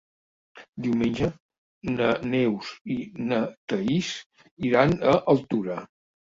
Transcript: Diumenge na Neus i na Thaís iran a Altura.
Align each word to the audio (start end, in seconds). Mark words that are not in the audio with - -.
Diumenge 0.85 1.29
na 1.99 2.07
Neus 2.33 2.73
i 2.95 2.99
na 3.29 3.41
Thaís 3.61 4.13
iran 4.73 4.99
a 5.15 5.17
Altura. 5.39 5.81